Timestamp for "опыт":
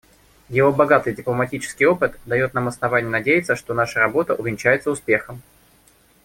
1.85-2.17